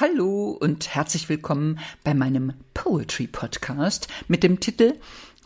Hallo 0.00 0.56
und 0.58 0.94
herzlich 0.94 1.28
willkommen 1.28 1.78
bei 2.04 2.14
meinem 2.14 2.54
Poetry 2.72 3.26
Podcast 3.26 4.08
mit 4.28 4.42
dem 4.42 4.60
Titel 4.60 4.94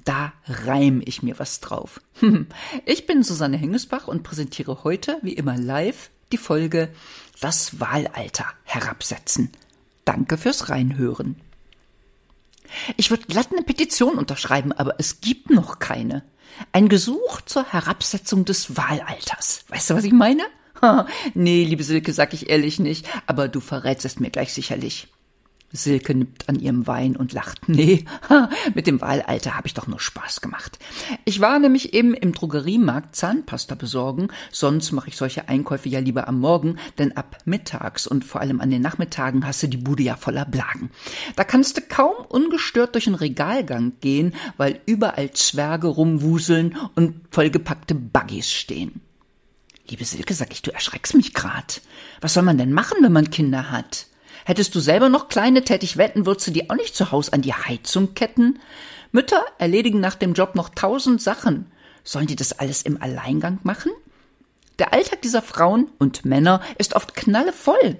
Da 0.04 0.32
reim 0.46 1.02
ich 1.04 1.24
mir 1.24 1.40
was 1.40 1.60
drauf. 1.60 2.00
Ich 2.84 3.06
bin 3.06 3.24
Susanne 3.24 3.56
Hengesbach 3.56 4.06
und 4.06 4.22
präsentiere 4.22 4.84
heute, 4.84 5.18
wie 5.22 5.32
immer 5.32 5.58
live, 5.58 6.10
die 6.30 6.38
Folge 6.38 6.88
Das 7.40 7.80
Wahlalter 7.80 8.46
herabsetzen. 8.62 9.50
Danke 10.04 10.38
fürs 10.38 10.68
Reinhören. 10.68 11.34
Ich 12.96 13.10
würde 13.10 13.26
glatt 13.26 13.48
eine 13.50 13.62
Petition 13.62 14.18
unterschreiben, 14.18 14.72
aber 14.72 14.94
es 14.98 15.20
gibt 15.20 15.50
noch 15.50 15.80
keine. 15.80 16.22
Ein 16.72 16.88
Gesuch 16.88 17.40
zur 17.42 17.64
Herabsetzung 17.72 18.44
des 18.44 18.76
Wahlalters. 18.76 19.64
Weißt 19.68 19.90
du, 19.90 19.94
was 19.94 20.04
ich 20.04 20.12
meine? 20.12 20.42
nee, 21.34 21.64
liebe 21.64 21.84
Silke, 21.84 22.12
sag 22.12 22.34
ich 22.34 22.50
ehrlich 22.50 22.78
nicht, 22.78 23.08
aber 23.26 23.48
du 23.48 23.60
verrätst 23.60 24.04
es 24.04 24.20
mir 24.20 24.30
gleich 24.30 24.52
sicherlich. 24.52 25.08
Silke 25.72 26.14
nippt 26.14 26.48
an 26.48 26.58
ihrem 26.58 26.86
Wein 26.86 27.16
und 27.16 27.32
lacht. 27.32 27.68
Nee, 27.76 28.04
mit 28.74 28.86
dem 28.86 29.00
Wahlalter 29.00 29.56
habe 29.56 29.66
ich 29.66 29.74
doch 29.74 29.86
nur 29.86 30.00
Spaß 30.00 30.40
gemacht. 30.40 30.78
Ich 31.24 31.40
war 31.40 31.58
nämlich 31.58 31.92
eben 31.92 32.14
im 32.14 32.32
Drogeriemarkt 32.32 33.14
Zahnpasta 33.14 33.74
besorgen, 33.74 34.28
sonst 34.50 34.92
mache 34.92 35.08
ich 35.08 35.16
solche 35.16 35.48
Einkäufe 35.48 35.88
ja 35.88 35.98
lieber 35.98 36.26
am 36.26 36.40
Morgen, 36.40 36.78
denn 36.98 37.16
ab 37.16 37.38
mittags 37.44 38.06
und 38.06 38.24
vor 38.24 38.40
allem 38.40 38.60
an 38.60 38.70
den 38.70 38.82
Nachmittagen 38.82 39.46
hast 39.46 39.62
du 39.62 39.66
die 39.66 39.76
Bude 39.76 40.04
ja 40.04 40.16
voller 40.16 40.46
Blagen. 40.46 40.90
Da 41.34 41.44
kannst 41.44 41.76
du 41.76 41.82
kaum 41.82 42.14
ungestört 42.28 42.94
durch 42.94 43.04
den 43.04 43.14
Regalgang 43.14 43.94
gehen, 44.00 44.34
weil 44.56 44.80
überall 44.86 45.32
Zwerge 45.32 45.88
rumwuseln 45.88 46.76
und 46.94 47.20
vollgepackte 47.30 47.94
Buggies 47.94 48.50
stehen. 48.50 49.00
Liebe 49.88 50.04
Silke, 50.04 50.34
sag 50.34 50.52
ich, 50.52 50.62
du 50.62 50.72
erschreckst 50.72 51.14
mich 51.14 51.34
grad. 51.34 51.80
Was 52.20 52.34
soll 52.34 52.42
man 52.42 52.58
denn 52.58 52.72
machen, 52.72 52.98
wenn 53.02 53.12
man 53.12 53.30
Kinder 53.30 53.70
hat? 53.70 54.06
Hättest 54.46 54.76
du 54.76 54.78
selber 54.78 55.08
noch 55.08 55.26
kleine, 55.26 55.64
tätig 55.64 55.96
wetten, 55.96 56.24
würdest 56.24 56.46
du 56.46 56.52
die 56.52 56.70
auch 56.70 56.76
nicht 56.76 56.94
zu 56.94 57.10
Haus 57.10 57.32
an 57.32 57.42
die 57.42 57.52
Heizung 57.52 58.14
ketten? 58.14 58.60
Mütter 59.10 59.44
erledigen 59.58 59.98
nach 59.98 60.14
dem 60.14 60.34
Job 60.34 60.54
noch 60.54 60.68
tausend 60.68 61.20
Sachen. 61.20 61.66
Sollen 62.04 62.28
die 62.28 62.36
das 62.36 62.52
alles 62.52 62.82
im 62.82 63.02
Alleingang 63.02 63.58
machen? 63.64 63.90
Der 64.78 64.92
Alltag 64.92 65.20
dieser 65.22 65.42
Frauen 65.42 65.90
und 65.98 66.24
Männer 66.24 66.60
ist 66.78 66.94
oft 66.94 67.16
knallevoll. 67.16 67.96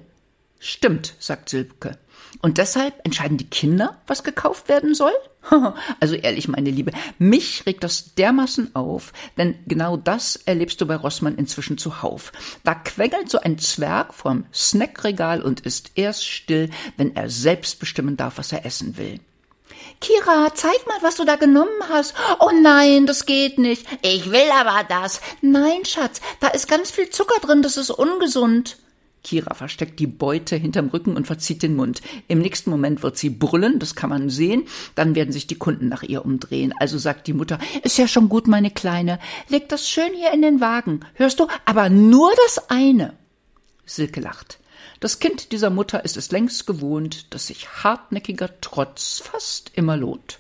Stimmt, 0.60 1.14
sagt 1.18 1.48
Silke. 1.48 1.98
Und 2.42 2.58
deshalb 2.58 2.94
entscheiden 3.04 3.38
die 3.38 3.48
Kinder, 3.48 3.96
was 4.06 4.24
gekauft 4.24 4.68
werden 4.68 4.94
soll? 4.94 5.12
Also 6.00 6.16
ehrlich, 6.16 6.48
meine 6.48 6.70
Liebe, 6.70 6.90
mich 7.18 7.66
regt 7.66 7.84
das 7.84 8.14
dermaßen 8.14 8.74
auf, 8.74 9.12
denn 9.38 9.54
genau 9.66 9.96
das 9.96 10.36
erlebst 10.36 10.80
du 10.80 10.86
bei 10.86 10.96
Rossmann 10.96 11.36
inzwischen 11.36 11.78
zuhauf. 11.78 12.32
Da 12.64 12.74
quengelt 12.74 13.30
so 13.30 13.38
ein 13.38 13.58
Zwerg 13.58 14.12
vorm 14.12 14.46
Snackregal 14.52 15.42
und 15.42 15.60
ist 15.60 15.92
erst 15.94 16.26
still, 16.26 16.70
wenn 16.96 17.14
er 17.14 17.30
selbst 17.30 17.78
bestimmen 17.78 18.16
darf, 18.16 18.38
was 18.38 18.50
er 18.50 18.66
essen 18.66 18.96
will. 18.96 19.20
Kira, 20.00 20.52
zeig 20.54 20.86
mal, 20.86 20.98
was 21.00 21.16
du 21.16 21.24
da 21.24 21.36
genommen 21.36 21.82
hast. 21.88 22.14
Oh 22.40 22.50
nein, 22.50 23.06
das 23.06 23.26
geht 23.26 23.58
nicht. 23.58 23.86
Ich 24.02 24.30
will 24.30 24.50
aber 24.52 24.84
das. 24.88 25.20
Nein, 25.40 25.84
Schatz, 25.84 26.20
da 26.40 26.48
ist 26.48 26.68
ganz 26.68 26.90
viel 26.90 27.10
Zucker 27.10 27.40
drin, 27.40 27.62
das 27.62 27.76
ist 27.76 27.90
ungesund. 27.90 28.76
Kira 29.26 29.54
versteckt 29.54 29.98
die 29.98 30.06
Beute 30.06 30.54
hinterm 30.54 30.88
Rücken 30.90 31.16
und 31.16 31.26
verzieht 31.26 31.64
den 31.64 31.74
Mund. 31.74 32.00
Im 32.28 32.38
nächsten 32.38 32.70
Moment 32.70 33.02
wird 33.02 33.18
sie 33.18 33.28
brüllen, 33.28 33.80
das 33.80 33.96
kann 33.96 34.08
man 34.08 34.30
sehen. 34.30 34.68
Dann 34.94 35.16
werden 35.16 35.32
sich 35.32 35.48
die 35.48 35.58
Kunden 35.58 35.88
nach 35.88 36.04
ihr 36.04 36.24
umdrehen. 36.24 36.72
Also 36.78 36.96
sagt 36.96 37.26
die 37.26 37.32
Mutter, 37.32 37.58
ist 37.82 37.98
ja 37.98 38.06
schon 38.06 38.28
gut, 38.28 38.46
meine 38.46 38.70
Kleine. 38.70 39.18
Leg 39.48 39.68
das 39.68 39.88
schön 39.88 40.14
hier 40.14 40.32
in 40.32 40.42
den 40.42 40.60
Wagen. 40.60 41.00
Hörst 41.14 41.40
du? 41.40 41.48
Aber 41.64 41.88
nur 41.90 42.30
das 42.44 42.70
eine. 42.70 43.14
Silke 43.84 44.20
lacht. 44.20 44.60
Das 45.00 45.18
Kind 45.18 45.50
dieser 45.50 45.70
Mutter 45.70 46.04
ist 46.04 46.16
es 46.16 46.30
längst 46.30 46.64
gewohnt, 46.64 47.34
dass 47.34 47.48
sich 47.48 47.68
hartnäckiger 47.82 48.60
Trotz 48.60 49.18
fast 49.18 49.72
immer 49.74 49.96
lohnt. 49.96 50.38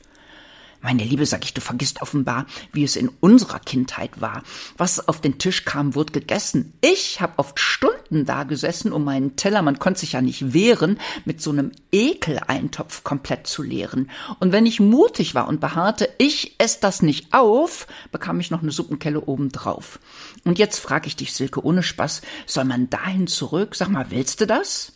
Meine 0.80 1.02
Liebe, 1.02 1.26
sag 1.26 1.44
ich, 1.44 1.54
du 1.54 1.60
vergisst 1.60 2.02
offenbar, 2.02 2.46
wie 2.72 2.84
es 2.84 2.94
in 2.94 3.10
unserer 3.18 3.58
Kindheit 3.58 4.20
war. 4.20 4.44
Was 4.76 5.08
auf 5.08 5.20
den 5.20 5.38
Tisch 5.38 5.64
kam, 5.64 5.96
wird 5.96 6.12
gegessen. 6.12 6.74
Ich 6.80 7.20
habe 7.20 7.32
oft 7.38 7.58
Stunden 7.58 7.95
da 8.10 8.44
gesessen, 8.44 8.92
um 8.92 9.04
meinen 9.04 9.36
Teller, 9.36 9.62
man 9.62 9.78
konnte 9.78 10.00
sich 10.00 10.12
ja 10.12 10.20
nicht 10.20 10.52
wehren, 10.52 10.98
mit 11.24 11.40
so 11.40 11.50
einem 11.50 11.72
Ekeleintopf 11.92 13.04
komplett 13.04 13.46
zu 13.46 13.62
leeren. 13.62 14.10
Und 14.40 14.52
wenn 14.52 14.66
ich 14.66 14.80
mutig 14.80 15.34
war 15.34 15.48
und 15.48 15.60
beharrte, 15.60 16.08
ich 16.18 16.54
ess 16.58 16.80
das 16.80 17.02
nicht 17.02 17.32
auf, 17.32 17.86
bekam 18.12 18.40
ich 18.40 18.50
noch 18.50 18.62
eine 18.62 18.72
Suppenkelle 18.72 19.20
obendrauf. 19.20 19.98
Und 20.44 20.58
jetzt 20.58 20.78
frage 20.78 21.06
ich 21.06 21.16
dich, 21.16 21.32
Silke, 21.32 21.64
ohne 21.64 21.82
Spaß, 21.82 22.22
soll 22.46 22.64
man 22.64 22.90
dahin 22.90 23.26
zurück? 23.26 23.74
Sag 23.74 23.88
mal, 23.88 24.10
willst 24.10 24.40
du 24.40 24.46
das? 24.46 24.95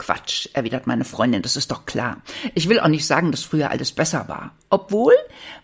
Quatsch, 0.00 0.48
erwidert 0.54 0.86
meine 0.86 1.04
Freundin, 1.04 1.42
das 1.42 1.56
ist 1.56 1.70
doch 1.70 1.84
klar. 1.84 2.22
Ich 2.54 2.70
will 2.70 2.80
auch 2.80 2.88
nicht 2.88 3.06
sagen, 3.06 3.30
dass 3.30 3.44
früher 3.44 3.70
alles 3.70 3.92
besser 3.92 4.28
war. 4.28 4.52
Obwohl, 4.70 5.12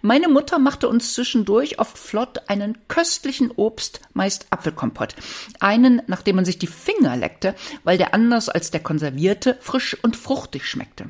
meine 0.03 0.29
Mutter 0.29 0.59
machte 0.59 0.91
uns 0.91 1.15
zwischendurch 1.15 1.79
oft 1.79 1.97
flott 1.97 2.43
einen 2.47 2.77
köstlichen 2.87 3.51
Obst, 3.51 4.03
meist 4.13 4.47
Apfelkompott. 4.51 5.17
Einen, 5.59 6.03
nachdem 6.07 6.37
man 6.37 6.45
sich 6.45 6.59
die 6.59 6.67
Finger 6.67 7.17
leckte, 7.17 7.55
weil 7.83 7.97
der 7.97 8.13
anders 8.13 8.51
als 8.51 8.71
der 8.71 8.81
konservierte 8.81 9.57
frisch 9.63 9.97
und 10.03 10.19
fruchtig 10.19 10.67
schmeckte. 10.67 11.07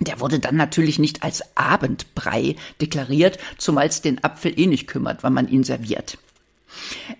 Der 0.00 0.18
wurde 0.18 0.40
dann 0.40 0.56
natürlich 0.56 0.98
nicht 0.98 1.22
als 1.22 1.56
Abendbrei 1.56 2.56
deklariert, 2.80 3.38
zumal 3.58 3.86
es 3.86 4.02
den 4.02 4.24
Apfel 4.24 4.58
eh 4.58 4.66
nicht 4.66 4.88
kümmert, 4.88 5.22
wann 5.22 5.34
man 5.34 5.46
ihn 5.46 5.62
serviert. 5.62 6.18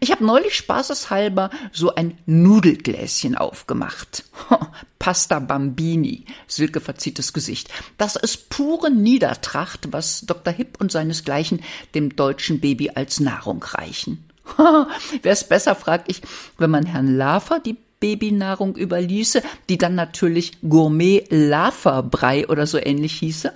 Ich 0.01 0.11
habe 0.11 0.25
neulich 0.25 0.55
spaßeshalber 0.55 1.51
so 1.73 1.95
ein 1.95 2.19
Nudelgläschen 2.27 3.37
aufgemacht. 3.37 4.25
Pasta 4.99 5.39
Bambini, 5.39 6.27
Silke 6.47 6.81
verzieht 6.81 7.19
das 7.19 7.33
Gesicht. 7.33 7.71
Das 7.99 8.17
ist 8.17 8.51
pure 8.51 8.91
Niedertracht, 8.91 9.93
was 9.93 10.23
Dr. 10.27 10.53
Hipp 10.53 10.81
und 10.81 10.93
seinesgleichen 10.93 11.63
dem 11.95 12.17
deutschen 12.17 12.61
Baby 12.61 12.91
als 12.91 13.21
Nahrung 13.21 13.63
reichen. 13.63 14.25
Wäre 14.57 14.89
es 15.33 15.45
besser, 15.45 15.75
frag 15.75 16.05
ich, 16.09 16.23
wenn 16.59 16.71
man 16.71 16.87
Herrn 16.87 17.17
Lafer 17.17 17.61
die 17.61 17.77
Babynahrung 18.01 18.77
überließe, 18.77 19.43
die 19.69 19.79
dann 19.79 19.95
natürlich 19.95 20.53
Gourmet 20.63 21.25
Laferbrei 21.31 22.49
oder 22.49 22.67
so 22.67 22.79
ähnlich 22.79 23.15
hieße? 23.19 23.53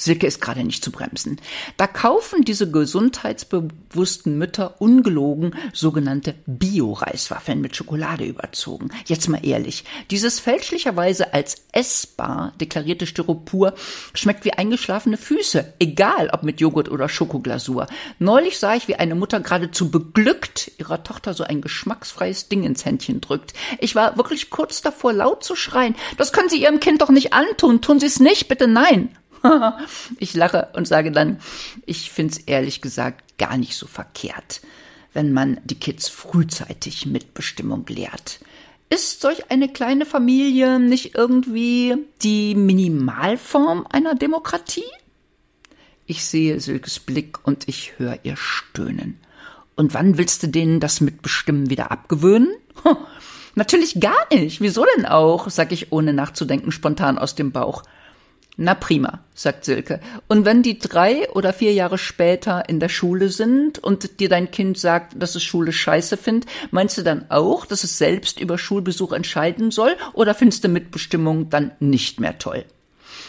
Silke 0.00 0.26
ist 0.26 0.40
gerade 0.40 0.64
nicht 0.64 0.82
zu 0.82 0.90
bremsen. 0.90 1.40
Da 1.76 1.86
kaufen 1.86 2.42
diese 2.42 2.70
gesundheitsbewussten 2.70 4.38
Mütter 4.38 4.80
ungelogen 4.80 5.54
sogenannte 5.74 6.34
Bio-Reiswaffeln 6.46 7.60
mit 7.60 7.76
Schokolade 7.76 8.24
überzogen. 8.24 8.90
Jetzt 9.04 9.28
mal 9.28 9.44
ehrlich, 9.44 9.84
dieses 10.10 10.40
fälschlicherweise 10.40 11.34
als 11.34 11.64
essbar 11.72 12.54
deklarierte 12.60 13.06
Styropor 13.06 13.74
schmeckt 14.14 14.46
wie 14.46 14.54
eingeschlafene 14.54 15.18
Füße, 15.18 15.74
egal 15.78 16.30
ob 16.32 16.44
mit 16.44 16.60
Joghurt 16.60 16.90
oder 16.90 17.10
Schokoglasur. 17.10 17.86
Neulich 18.18 18.58
sah 18.58 18.74
ich, 18.74 18.88
wie 18.88 18.94
eine 18.96 19.14
Mutter 19.14 19.40
geradezu 19.40 19.90
beglückt 19.90 20.72
ihrer 20.78 21.02
Tochter 21.02 21.34
so 21.34 21.44
ein 21.44 21.60
geschmacksfreies 21.60 22.48
Ding 22.48 22.64
ins 22.64 22.86
Händchen 22.86 23.20
drückt. 23.20 23.52
Ich 23.78 23.94
war 23.94 24.16
wirklich 24.16 24.48
kurz 24.48 24.80
davor, 24.80 25.12
laut 25.12 25.44
zu 25.44 25.56
schreien. 25.56 25.94
Das 26.16 26.32
können 26.32 26.48
Sie 26.48 26.62
Ihrem 26.62 26.80
Kind 26.80 27.02
doch 27.02 27.10
nicht 27.10 27.34
antun. 27.34 27.82
Tun 27.82 28.00
Sie 28.00 28.06
es 28.06 28.18
nicht, 28.18 28.48
bitte 28.48 28.66
nein. 28.66 29.10
ich 30.18 30.34
lache 30.34 30.68
und 30.74 30.86
sage 30.86 31.12
dann, 31.12 31.40
ich 31.86 32.10
find's 32.10 32.38
ehrlich 32.38 32.80
gesagt 32.80 33.38
gar 33.38 33.56
nicht 33.56 33.76
so 33.76 33.86
verkehrt, 33.86 34.60
wenn 35.12 35.32
man 35.32 35.60
die 35.64 35.78
Kids 35.78 36.08
frühzeitig 36.08 37.06
Mitbestimmung 37.06 37.86
lehrt. 37.86 38.40
Ist 38.88 39.20
solch 39.20 39.50
eine 39.50 39.68
kleine 39.68 40.04
Familie 40.04 40.80
nicht 40.80 41.14
irgendwie 41.14 41.96
die 42.22 42.56
Minimalform 42.56 43.86
einer 43.88 44.16
Demokratie? 44.16 44.82
Ich 46.06 46.24
sehe 46.24 46.58
Silkes 46.58 46.98
Blick 46.98 47.46
und 47.46 47.68
ich 47.68 47.98
höre 47.98 48.18
ihr 48.24 48.36
stöhnen. 48.36 49.20
Und 49.76 49.94
wann 49.94 50.18
willst 50.18 50.42
du 50.42 50.48
denen 50.48 50.80
das 50.80 51.00
Mitbestimmen 51.00 51.70
wieder 51.70 51.92
abgewöhnen? 51.92 52.48
Natürlich 53.54 54.00
gar 54.00 54.26
nicht. 54.32 54.60
Wieso 54.60 54.84
denn 54.96 55.06
auch? 55.06 55.48
sag 55.50 55.70
ich 55.70 55.92
ohne 55.92 56.12
nachzudenken 56.12 56.72
spontan 56.72 57.16
aus 57.16 57.36
dem 57.36 57.52
Bauch. 57.52 57.84
Na 58.56 58.74
prima, 58.74 59.20
sagt 59.34 59.64
Silke. 59.64 60.00
Und 60.28 60.44
wenn 60.44 60.62
die 60.62 60.78
drei 60.78 61.30
oder 61.30 61.52
vier 61.52 61.72
Jahre 61.72 61.96
später 61.96 62.68
in 62.68 62.78
der 62.78 62.90
Schule 62.90 63.30
sind 63.30 63.78
und 63.78 64.20
dir 64.20 64.28
dein 64.28 64.50
Kind 64.50 64.78
sagt, 64.78 65.14
dass 65.16 65.34
es 65.34 65.42
Schule 65.42 65.72
scheiße 65.72 66.16
findet, 66.16 66.50
meinst 66.70 66.98
du 66.98 67.02
dann 67.02 67.30
auch, 67.30 67.64
dass 67.64 67.84
es 67.84 67.96
selbst 67.96 68.38
über 68.38 68.58
Schulbesuch 68.58 69.12
entscheiden 69.12 69.70
soll 69.70 69.96
oder 70.12 70.34
findest 70.34 70.64
du 70.64 70.68
Mitbestimmung 70.68 71.48
dann 71.48 71.72
nicht 71.80 72.20
mehr 72.20 72.38
toll? 72.38 72.64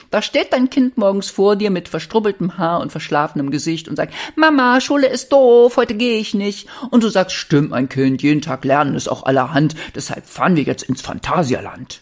Da 0.09 0.21
steht 0.21 0.51
dein 0.51 0.69
Kind 0.69 0.97
morgens 0.97 1.29
vor 1.29 1.55
dir 1.55 1.71
mit 1.71 1.87
verstrubbeltem 1.87 2.57
Haar 2.57 2.81
und 2.81 2.91
verschlafenem 2.91 3.49
Gesicht 3.49 3.87
und 3.87 3.95
sagt, 3.95 4.13
Mama, 4.35 4.81
Schule 4.81 5.07
ist 5.07 5.31
doof, 5.31 5.77
heute 5.77 5.95
gehe 5.95 6.19
ich 6.19 6.33
nicht. 6.33 6.67
Und 6.89 7.03
du 7.03 7.07
sagst, 7.07 7.37
stimmt, 7.37 7.69
mein 7.69 7.87
Kind, 7.87 8.21
jeden 8.21 8.41
Tag 8.41 8.65
lernen 8.65 8.95
ist 8.95 9.07
auch 9.07 9.23
allerhand, 9.23 9.75
deshalb 9.95 10.27
fahren 10.27 10.57
wir 10.57 10.63
jetzt 10.63 10.83
ins 10.83 11.01
Phantasialand. 11.01 12.01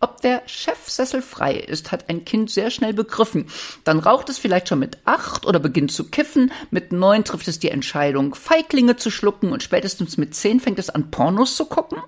Ob 0.00 0.20
der 0.20 0.42
Chefsessel 0.46 1.22
frei 1.22 1.54
ist, 1.54 1.90
hat 1.90 2.08
ein 2.08 2.24
Kind 2.24 2.50
sehr 2.50 2.70
schnell 2.70 2.92
begriffen. 2.92 3.46
Dann 3.82 3.98
raucht 3.98 4.28
es 4.28 4.38
vielleicht 4.38 4.68
schon 4.68 4.78
mit 4.78 4.98
acht 5.04 5.44
oder 5.44 5.58
beginnt 5.58 5.90
zu 5.90 6.08
kiffen. 6.08 6.52
Mit 6.70 6.92
neun 6.92 7.24
trifft 7.24 7.48
es 7.48 7.58
die 7.58 7.70
Entscheidung, 7.70 8.36
Feiglinge 8.36 8.96
zu 8.96 9.10
schlucken 9.10 9.50
und 9.50 9.62
spätestens 9.62 10.16
mit 10.16 10.36
zehn 10.36 10.60
fängt 10.60 10.78
es 10.78 10.90
an, 10.90 11.10
Pornos 11.10 11.56
zu 11.56 11.64
gucken. 11.64 11.98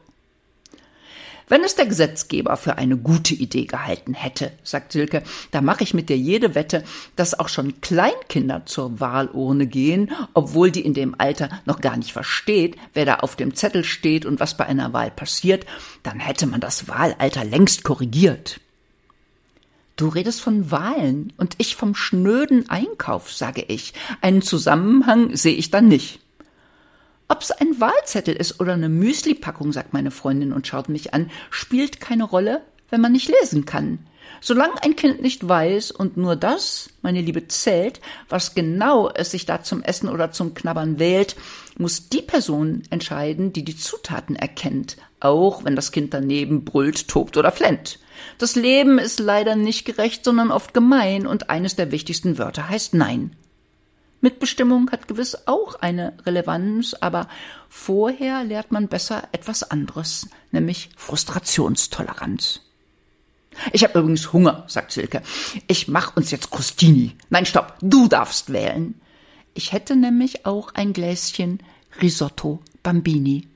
Wenn 1.50 1.64
es 1.64 1.74
der 1.74 1.86
Gesetzgeber 1.86 2.56
für 2.56 2.78
eine 2.78 2.96
gute 2.96 3.34
Idee 3.34 3.64
gehalten 3.64 4.14
hätte, 4.14 4.52
sagt 4.62 4.92
Silke, 4.92 5.24
da 5.50 5.60
mache 5.60 5.82
ich 5.82 5.94
mit 5.94 6.08
dir 6.08 6.16
jede 6.16 6.54
Wette, 6.54 6.84
dass 7.16 7.36
auch 7.36 7.48
schon 7.48 7.80
Kleinkinder 7.80 8.66
zur 8.66 9.00
Wahlurne 9.00 9.66
gehen, 9.66 10.12
obwohl 10.32 10.70
die 10.70 10.82
in 10.82 10.94
dem 10.94 11.16
Alter 11.18 11.48
noch 11.64 11.80
gar 11.80 11.96
nicht 11.96 12.12
versteht, 12.12 12.76
wer 12.94 13.04
da 13.04 13.14
auf 13.16 13.34
dem 13.34 13.56
Zettel 13.56 13.82
steht 13.82 14.26
und 14.26 14.38
was 14.38 14.56
bei 14.56 14.64
einer 14.64 14.92
Wahl 14.92 15.10
passiert, 15.10 15.66
dann 16.04 16.20
hätte 16.20 16.46
man 16.46 16.60
das 16.60 16.86
Wahlalter 16.86 17.44
längst 17.44 17.82
korrigiert. 17.82 18.60
Du 19.96 20.06
redest 20.06 20.40
von 20.40 20.70
Wahlen 20.70 21.32
und 21.36 21.56
ich 21.58 21.74
vom 21.74 21.96
schnöden 21.96 22.70
Einkauf, 22.70 23.32
sage 23.32 23.64
ich. 23.66 23.92
Einen 24.20 24.42
Zusammenhang 24.42 25.34
sehe 25.34 25.56
ich 25.56 25.72
da 25.72 25.80
nicht. 25.80 26.20
Ob 27.30 27.42
es 27.42 27.52
ein 27.52 27.80
Wahlzettel 27.80 28.34
ist 28.34 28.58
oder 28.58 28.72
eine 28.72 28.88
Müsli-Packung, 28.88 29.72
sagt 29.72 29.92
meine 29.92 30.10
Freundin 30.10 30.52
und 30.52 30.66
schaut 30.66 30.88
mich 30.88 31.14
an, 31.14 31.30
spielt 31.48 32.00
keine 32.00 32.24
Rolle, 32.24 32.60
wenn 32.88 33.00
man 33.00 33.12
nicht 33.12 33.28
lesen 33.40 33.64
kann. 33.64 34.00
Solange 34.40 34.82
ein 34.82 34.96
Kind 34.96 35.22
nicht 35.22 35.48
weiß 35.48 35.92
und 35.92 36.16
nur 36.16 36.34
das, 36.34 36.90
meine 37.02 37.20
Liebe, 37.20 37.46
zählt, 37.46 38.00
was 38.28 38.56
genau 38.56 39.10
es 39.10 39.30
sich 39.30 39.46
da 39.46 39.62
zum 39.62 39.80
Essen 39.84 40.08
oder 40.08 40.32
zum 40.32 40.54
Knabbern 40.54 40.98
wählt, 40.98 41.36
muss 41.78 42.08
die 42.08 42.22
Person 42.22 42.82
entscheiden, 42.90 43.52
die 43.52 43.64
die 43.64 43.76
Zutaten 43.76 44.34
erkennt, 44.34 44.96
auch 45.20 45.64
wenn 45.64 45.76
das 45.76 45.92
Kind 45.92 46.12
daneben 46.12 46.64
brüllt, 46.64 47.06
tobt 47.06 47.36
oder 47.36 47.52
flennt. 47.52 48.00
Das 48.38 48.56
Leben 48.56 48.98
ist 48.98 49.20
leider 49.20 49.54
nicht 49.54 49.84
gerecht, 49.84 50.24
sondern 50.24 50.50
oft 50.50 50.74
gemein 50.74 51.28
und 51.28 51.48
eines 51.48 51.76
der 51.76 51.92
wichtigsten 51.92 52.38
Wörter 52.38 52.68
heißt 52.68 52.92
Nein. 52.92 53.36
Mitbestimmung 54.20 54.90
hat 54.90 55.08
gewiss 55.08 55.46
auch 55.46 55.76
eine 55.76 56.12
Relevanz, 56.26 56.94
aber 56.94 57.28
vorher 57.68 58.44
lehrt 58.44 58.70
man 58.70 58.88
besser 58.88 59.28
etwas 59.32 59.70
anderes, 59.70 60.28
nämlich 60.50 60.90
Frustrationstoleranz. 60.96 62.60
Ich 63.72 63.82
habe 63.82 63.98
übrigens 63.98 64.32
Hunger, 64.32 64.64
sagt 64.68 64.92
Silke. 64.92 65.22
Ich 65.66 65.88
mach 65.88 66.16
uns 66.16 66.30
jetzt 66.30 66.50
Crostini. 66.50 67.16
Nein, 67.30 67.46
stopp, 67.46 67.76
du 67.80 68.08
darfst 68.08 68.52
wählen. 68.52 69.00
Ich 69.54 69.72
hätte 69.72 69.96
nämlich 69.96 70.46
auch 70.46 70.74
ein 70.74 70.92
Gläschen 70.92 71.58
Risotto 72.00 72.60
Bambini. 72.82 73.49